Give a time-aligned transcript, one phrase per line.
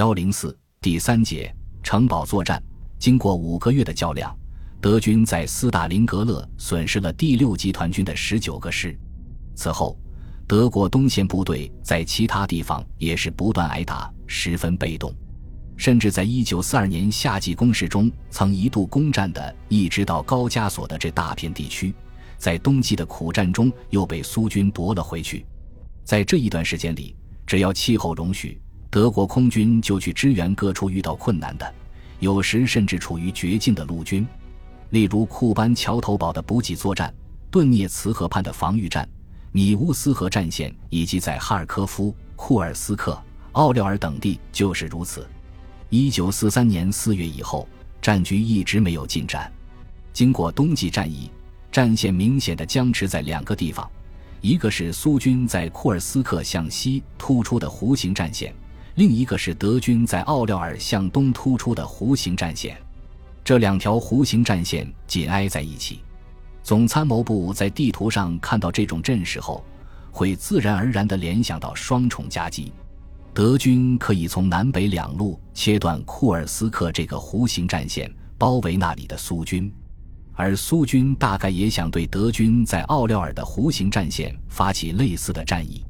[0.00, 2.58] 幺零四第三节城堡作战，
[2.98, 4.34] 经过五个月的较量，
[4.80, 8.98] 德军在斯大林格勒损失了第六集团军的十九个师。
[9.54, 10.00] 此后，
[10.48, 15.14] 德国东线部队在其他地方也是不断挨打，十分被动。
[15.76, 21.94] 甚至在一九四二年夏季攻势中，曾一度攻占的一直到高加索的这大片地区，
[22.38, 25.44] 在冬季的苦战中又被苏军夺了回去。
[26.04, 27.14] 在这一段时间里，
[27.46, 28.58] 只要气候容许。
[28.90, 31.74] 德国空军就去支援各处遇到困难的，
[32.18, 34.26] 有时甚至处于绝境的陆军，
[34.90, 37.14] 例如库班桥头堡的补给作战、
[37.52, 39.08] 顿涅茨河畔的防御战、
[39.52, 43.16] 米乌斯河战线，以及在哈尔科夫、库尔斯克、
[43.52, 45.24] 奥廖尔等地就是如此。
[45.88, 47.68] 一九四三年四月以后，
[48.02, 49.50] 战局一直没有进展。
[50.12, 51.30] 经过冬季战役，
[51.70, 53.88] 战线明显的僵持在两个地方，
[54.40, 58.52] 一个是苏军在库尔斯克向西突出的弧形战线。
[58.96, 62.76] 另一个是德军在奥廖尔向东突出的弧形战线，
[63.44, 66.00] 这两条弧形战线紧挨在一起。
[66.62, 69.64] 总参谋部在地图上看到这种阵势后，
[70.10, 72.72] 会自然而然地联想到双重夹击。
[73.32, 79.72] 德军可以从南北两路切断库尔斯克这个弧形战线，包围那里的苏军，
[80.34, 85.84] 而苏军大概也想对德军在奥廖尔的弧形战线发起类似的战役，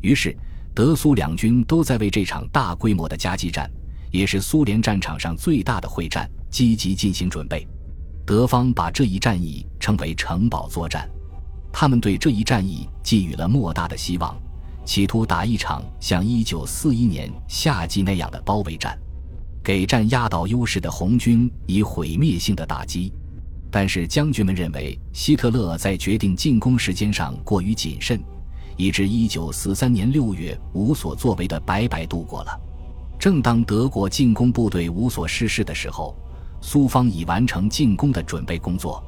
[0.00, 0.34] 于是。
[0.76, 3.66] 德苏两军都在为这场大规模的夹击战，
[4.10, 7.66] 也是苏联战场上最大的会战，积极进行准备。
[8.26, 11.08] 德方把这一战役称为城堡作战，
[11.72, 14.36] 他们对这一战役寄予了莫大的希望，
[14.84, 18.98] 企图打一场像1941年夏季那样的包围战，
[19.64, 23.10] 给占压倒优势的红军以毁灭性的打击。
[23.70, 28.22] 但是将军们认为，希特勒在决定进攻时间上过于谨慎。
[28.76, 32.60] 以至一九四三年六月无所作为的白白度过了。
[33.18, 36.14] 正当德国进攻部队无所事事的时候，
[36.60, 39.02] 苏方已完成进攻的准备工作。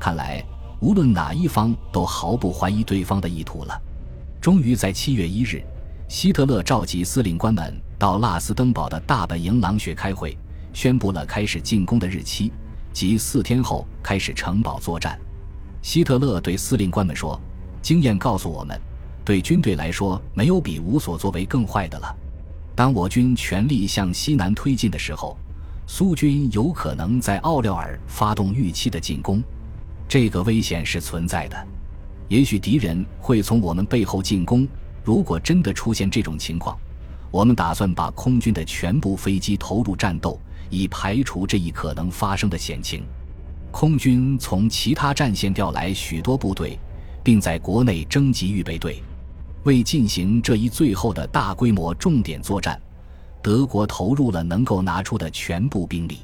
[0.00, 0.42] 看来，
[0.80, 3.80] 无论哪一方都毫不怀疑对方的意图了。
[4.40, 5.62] 终于在七月一日，
[6.08, 10.36] 希特勒召集司令官们到拉斯登堡的大本营狼穴开会，
[10.72, 12.50] 宣布了开始进攻的日期，
[12.92, 15.18] 即四天后开始城堡作战。
[15.82, 17.40] 希特勒对司令官们说
[17.82, 18.80] ：“经验告诉我们。”
[19.24, 22.16] 对军队来说，没有比无所作为更坏的了。
[22.74, 25.36] 当我军全力向西南推进的时候，
[25.86, 29.42] 苏军有可能在奥廖尔发动预期的进攻，
[30.08, 31.66] 这个危险是存在的。
[32.28, 34.66] 也许敌人会从我们背后进攻。
[35.04, 36.78] 如果真的出现这种情况，
[37.30, 40.40] 我们打算把空军的全部飞机投入战斗，
[40.70, 43.04] 以排除这一可能发生的险情。
[43.70, 46.78] 空军从其他战线调来许多部队，
[47.22, 49.02] 并在国内征集预备队。
[49.64, 52.80] 为进行这一最后的大规模重点作战，
[53.40, 56.18] 德国投入了能够拿出的全部兵力。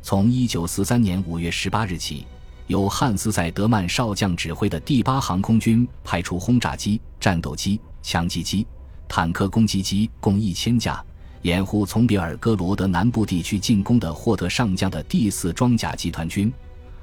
[0.00, 2.24] 从1943年5月18日起，
[2.68, 8.64] 由汉斯塞德曼少将指挥的第八航空军派出轰炸机、战斗机、强击机、
[9.08, 11.04] 坦克攻击机共一千架，
[11.42, 16.52] 掩护从比尔哥罗德南部地区进攻的霍特上将的第四装甲集团军。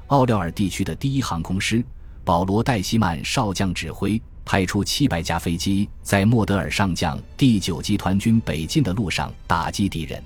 [0.08, 1.84] 奥廖尔地区的第一航空师
[2.24, 4.22] 保罗戴西曼少将指挥。
[4.46, 10.24] 派出七百架飞机，在莫德尔上将第九集团军北进的路上打击敌人。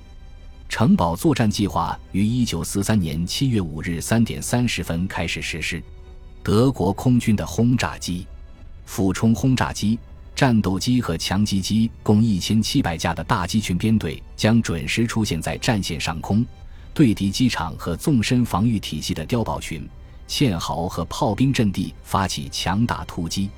[0.68, 5.82] 城堡作战计划于一九四三年七月五日三点三十分开始实施。
[6.42, 8.26] 德国空军的轰炸机、
[8.86, 9.98] 俯冲轰炸机、
[10.34, 16.46] 战斗机和强击机共一千七百架的大机群编队将准时出现在战线上空，
[16.94, 19.88] 对敌机场和纵深防御体系的碉堡群、
[20.28, 23.50] 堑壕和炮兵阵地发起强打突击。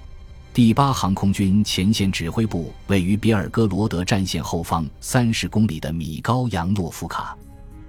[0.54, 7.34] 第八航空军前线指挥部位于比尔哥罗德战线后方三十公里的米高扬诺夫卡。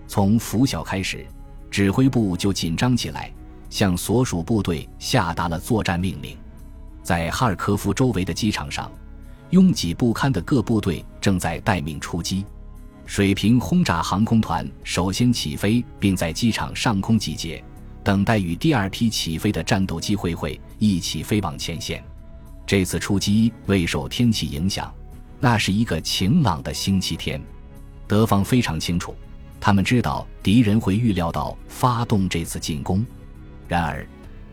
[0.07, 1.27] 从拂晓开始，
[1.69, 3.29] 指挥部就紧张起来，
[3.69, 6.37] 向所属部队下达了作战命令。
[7.03, 8.89] 在哈尔科夫周围的机场上，
[9.49, 12.45] 拥挤不堪的各部队正在待命出击。
[13.05, 17.61] 水平轰炸航空团首先起飞，并在机场上空集结，
[18.05, 22.01] 等待与第二批起飞的战斗机会会，一起飞往前线。
[22.65, 24.93] 这次出击未受天气影响，
[25.39, 27.41] 那是一个晴朗的星期天。
[28.07, 29.15] 德方非常清楚，
[29.59, 33.05] 他们知道敌人会预料到发动这次进攻。
[33.67, 34.07] 然而，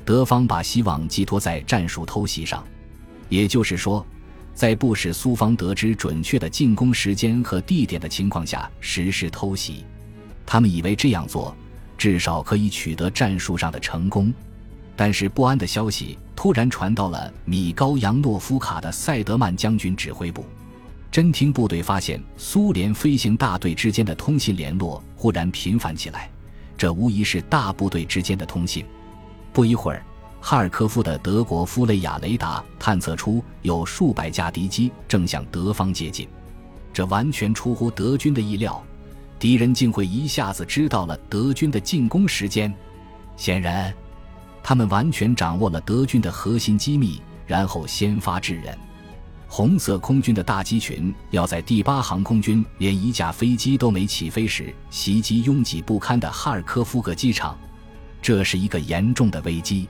[0.05, 2.65] 德方把希望寄托在战术偷袭上，
[3.29, 4.05] 也就是说，
[4.55, 9.85] 在不使苏方得知准确的进攻时间和地点的情况下实施偷袭。
[10.47, 11.55] 他们以为这样做
[11.97, 14.33] 至少可以取得战术上的成功。
[14.97, 20.43] 但是不安的消息突然传到了米高扬诺夫卡的塞德曼将军指挥部，
[21.13, 26.31] 侦听部队发现苏联飞行大队之间的通信联络忽然频繁起来，
[26.79, 28.87] 这无疑是大部队之间的通信。
[29.53, 30.03] 不一会儿，
[30.41, 36.27] 哈尔科夫的德国夫雷亚雷达探测出有数百架敌机正向德方接近，
[36.91, 38.83] 这完全出乎德军的意料，
[39.39, 42.73] 敌人竟会一下子知道了德军的进攻时间。
[43.37, 43.93] 显然，
[44.71, 48.79] 他们完全掌握了德军的核心机密，然后先发制人。
[49.49, 57.59] 红色空军的大机群要在第八航空军连一架飞机都没起飞时袭击拥挤不堪的哈尔科夫克机场，
[58.23, 59.89] 这是一个严重的危机。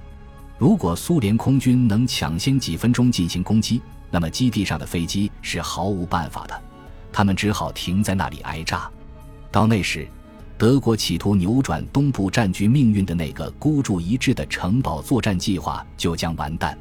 [0.56, 6.58] 如果苏联空军能抢先几分钟进行攻击，那么基地上的飞机是毫无办法的，
[7.12, 8.90] 他们只好停在那里挨炸。
[9.52, 10.08] 到那时，
[10.60, 16.76] 德国企图扭转东部战局命运的那个孤注一掷的城堡作战计划就将完蛋。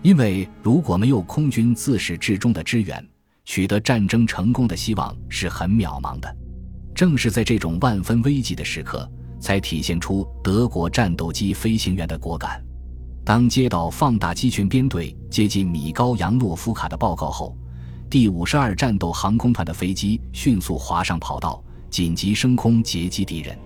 [0.00, 3.06] 因为如果没有空军自始至终的支援，
[3.44, 6.34] 取得战争成功的希望是很渺茫的。
[6.94, 9.06] 正是在这种万分危急的时刻，
[9.38, 12.58] 才体现出德国战斗机飞行员的果敢。
[13.22, 17.54] 当接到放大机群编队接近米高扬诺夫卡的报告后，
[18.08, 23.58] 第五十二战斗航空团的飞机迅速滑上跑道，紧急升空截击敌人。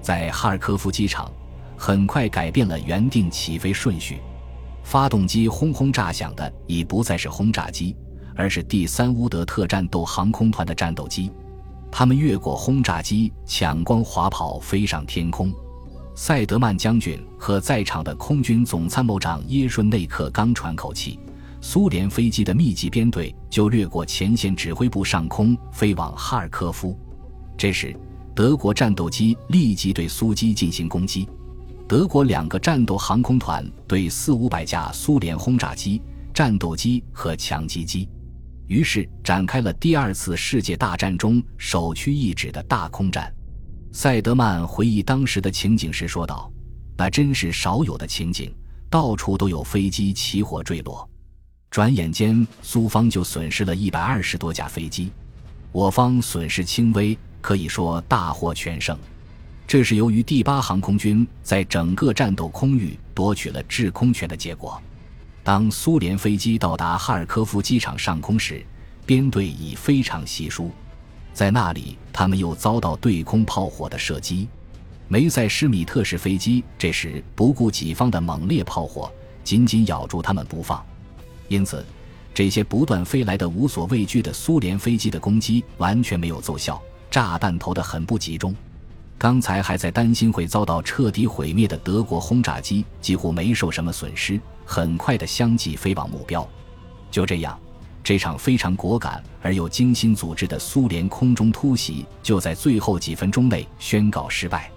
[0.00, 1.30] 在哈尔科夫机场，
[1.76, 4.18] 很快改变了原定起飞顺序。
[4.82, 7.94] 发动机轰轰炸响的已不再是轰炸机，
[8.34, 11.30] 而是第三乌德特战斗航空团的战斗机。
[11.90, 15.52] 他们越过轰炸机，抢光滑跑，飞上天空。
[16.14, 21.18] 塞德曼将军和在场的空军总参谋长耶顺内克刚喘口气，
[21.60, 26.98] 苏联飞机的密集编队就掠过前线指挥部上空，飞往哈尔科夫。
[27.58, 27.92] 这时，
[28.36, 31.28] 德国战斗机立即对苏机进行攻击。
[31.88, 36.00] 德国两个战斗航空团对四五百架苏联轰炸机、
[36.32, 38.08] 战斗机和强击机，
[38.68, 43.34] 于是展开了第二次世界大战中首屈一指的大空战。
[43.90, 46.48] 塞德曼回忆当时的情景时说道
[46.96, 48.54] ：“那真是少有的情景，
[48.88, 51.08] 到处都有飞机起火坠落。
[51.70, 55.10] 转眼间，苏方就损失了一百二十多架飞机，
[55.72, 58.98] 我方损失轻微，可以说大获全胜。”
[59.66, 64.80] 这是由于第八航空军在整个战斗空域夺取了制空权的结果。
[65.44, 68.64] 当苏联飞机到达哈尔科夫机场上空时，
[69.04, 70.70] 编队已非常稀疏，
[71.34, 74.48] 在那里他们又遭到对空炮火的射击。
[75.06, 79.10] 梅塞施米特式飞机这时不顾己方的猛烈炮火，
[79.42, 80.84] 紧紧咬住他们不放。
[81.48, 81.84] 因此，
[82.34, 86.78] 这些不断飞来的无所畏惧的苏联飞机的攻击完全没有奏效，
[87.10, 88.54] 炸弹投得很不集中。
[89.16, 96.48] 刚才还在担心会遭到彻底毁灭的德国轰炸机几乎没受什么损失，很快的相继飞往目标。
[97.10, 97.58] 就这样，
[98.04, 104.70] 这场非常果敢而又精心组织的苏联空中突袭就在最后几分钟内宣告失败。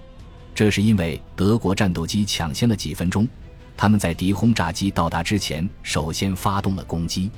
[0.56, 3.28] 这是因为德国战斗机抢先了几分钟，
[3.78, 7.30] 他们在敌轰炸机到达之前首先发动了攻击。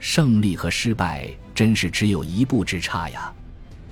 [0.00, 3.32] 胜利和失败真是只有一步之差呀！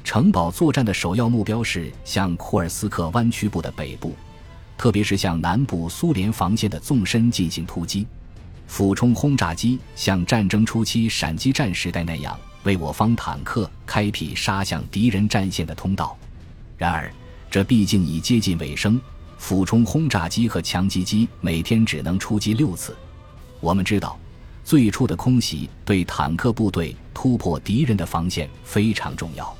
[0.08, 4.16] 城堡作战的首要目标是向库尔斯克湾区部的北部，
[4.78, 8.06] 特别是向南部苏联防线的纵深进行突击。
[8.66, 16.16] 俯冲轰炸机像战争初期闪击战时代那样，为我方坦克开辟杀向敌人战线的通道。
[16.78, 17.12] 然而，
[17.50, 18.98] 这毕竟已接近尾声。
[19.36, 22.96] 俯冲轰炸机和强击机每天只能出击六次。
[23.60, 24.18] 我们知道，
[24.64, 29.54] 最初的空袭对坦克部队突破敌人的防线非常重要。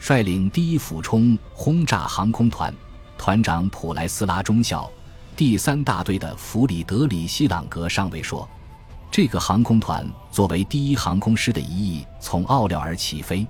[0.00, 2.74] 率领第一俯冲轰炸航空团
[3.18, 4.90] 团长普莱斯拉中校，
[5.36, 8.48] 第三大队的弗里德里希朗格上尉说
[9.12, 13.46] ：“这个航空团作为第一航空师的一翼，从奥廖尔起飞，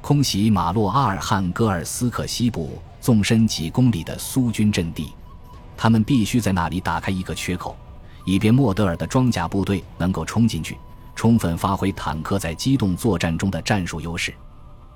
[0.00, 5.12] 空袭马洛阿尔汉戈尔斯克西部纵深几公里的苏军阵地。
[5.76, 7.76] 他们必须在那里打开一个缺口，
[8.24, 10.78] 以便莫德尔的装甲部队能够冲进去，
[11.14, 14.32] 充分发挥坦克在机动作战中的战术优势。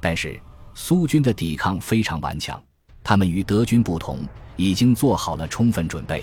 [0.01, 0.41] 但是。”
[0.79, 2.63] 苏军的抵抗非常顽强，
[3.03, 4.21] 他们与德军不同，
[4.57, 6.23] 已经做好了充分准备。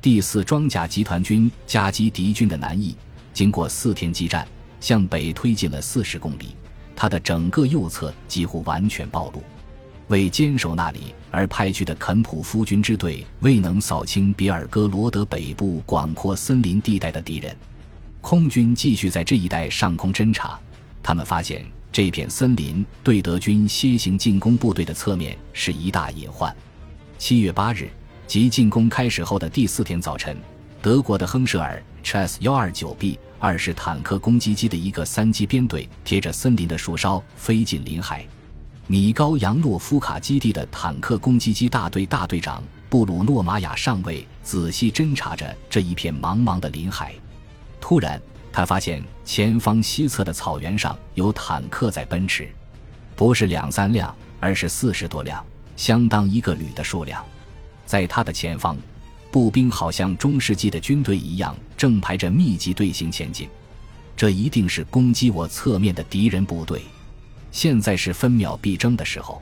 [0.00, 2.96] 第四装甲集团军夹击敌军的南翼，
[3.32, 4.46] 经过四天激战，
[4.80, 6.54] 向北推进了四十公里，
[6.94, 9.42] 他的整个右侧几乎完全暴露。
[10.06, 17.56] 为坚守那里而派去的肯普夫军支队未能扫清比尔哥罗德北部广阔森林地带的敌人，
[18.20, 20.56] 空军继续在这一带上空侦察，
[21.02, 21.66] 他们发现。
[21.92, 26.54] 这片森林对德军楔形进攻部队的侧面是一大隐患。
[27.18, 27.90] 七月八日，
[28.28, 30.36] 即进攻开始后的第四天早晨，
[30.80, 38.24] 德国的亨舍尔 Chas 幺二九 B 二是坦克攻击机的一个三机编队，贴着森林的树梢飞进林海。
[38.86, 47.14] 米高扬诺夫卡基地的坦克攻击机大队大队长布鲁诺马雅上尉仔细侦察着这一片茫茫的林海，
[47.80, 48.20] 突然，
[48.52, 52.48] 他发现前方西侧的草原上有坦克在奔驰，
[53.14, 55.44] 不是两三辆，而是四十多辆，
[55.76, 57.24] 相当一个旅的数量。
[57.86, 58.76] 在他的前方。
[59.32, 63.48] 步兵好像中世纪的军队一样，正排着密集队形前进。
[64.16, 66.82] 这一定是攻击我侧面的敌人部队。
[67.52, 69.40] 现在是分秒必争的时候。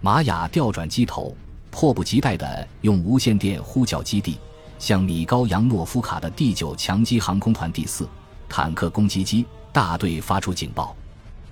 [0.00, 1.36] 玛雅调转机头，
[1.70, 4.38] 迫不及待地用无线电呼叫基地，
[4.78, 8.08] 向米高扬诺夫卡的第九强击航空团第四
[8.48, 10.96] 坦克攻击机大队发出警报。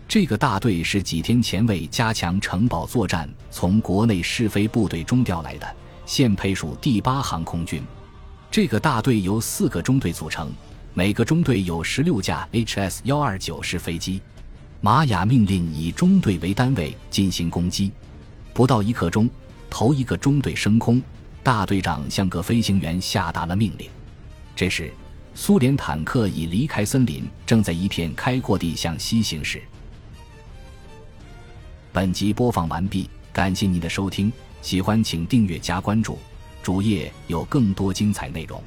[0.09, 5.67] 这个大队是几天前为加强城堡作战，从国内试飞部队中调来的。
[6.05, 7.83] 现配属第八航空军，
[8.49, 10.53] 这个大队由四个中队组成，
[10.95, 14.23] 每个中队有十六架 HS 幺二九式飞机。
[14.81, 17.91] 玛雅命令以中队为单位进行攻击。
[18.55, 19.29] 不到一刻钟，
[19.69, 21.03] 头一个中队升空，
[21.43, 23.91] 大队长向各飞行员下达了命令。
[24.55, 24.93] 这时，
[25.39, 29.63] 苏联坦克已离开森林，正在一片开阔地向西行驶。
[31.93, 34.33] 本集播放完毕，感谢您的收听。
[34.63, 36.19] 喜欢请订阅加关注，
[36.63, 38.61] 主页有更多精彩内容。